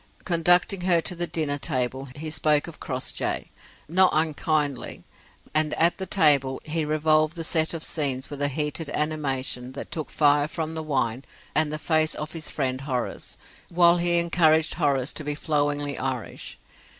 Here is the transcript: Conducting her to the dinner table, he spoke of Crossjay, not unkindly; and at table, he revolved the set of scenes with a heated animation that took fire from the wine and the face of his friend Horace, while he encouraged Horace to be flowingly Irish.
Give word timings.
Conducting 0.25 0.81
her 0.81 0.99
to 0.99 1.15
the 1.15 1.27
dinner 1.27 1.59
table, 1.59 2.05
he 2.15 2.31
spoke 2.31 2.65
of 2.67 2.79
Crossjay, 2.79 3.51
not 3.87 4.09
unkindly; 4.15 5.03
and 5.53 5.75
at 5.75 5.99
table, 6.09 6.59
he 6.63 6.83
revolved 6.83 7.35
the 7.35 7.43
set 7.43 7.75
of 7.75 7.83
scenes 7.83 8.27
with 8.31 8.41
a 8.41 8.47
heated 8.47 8.89
animation 8.89 9.73
that 9.73 9.91
took 9.91 10.09
fire 10.09 10.47
from 10.47 10.73
the 10.73 10.81
wine 10.81 11.23
and 11.53 11.71
the 11.71 11.77
face 11.77 12.15
of 12.15 12.31
his 12.31 12.49
friend 12.49 12.81
Horace, 12.81 13.37
while 13.69 13.97
he 13.97 14.17
encouraged 14.17 14.73
Horace 14.73 15.13
to 15.13 15.23
be 15.23 15.35
flowingly 15.35 15.99
Irish. 15.99 16.57